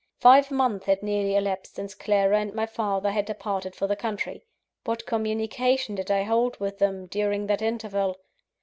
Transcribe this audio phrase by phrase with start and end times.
[0.19, 4.43] Five months had nearly elapsed since Clara and my father had departed for the country.
[4.83, 8.17] What communication did I hold with them, during that interval?